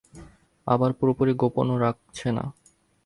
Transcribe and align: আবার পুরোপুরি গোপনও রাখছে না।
আবার 0.67 0.91
পুরোপুরি 0.93 1.33
গোপনও 1.33 1.75
রাখছে 1.77 2.27
না। 2.31 2.45